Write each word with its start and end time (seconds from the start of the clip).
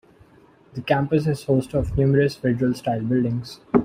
The 0.73 0.81
campus 0.81 1.27
is 1.27 1.43
host 1.43 1.69
to 1.69 1.83
numerous 1.95 2.33
federal 2.35 2.73
style 2.73 3.03
buildings. 3.03 3.59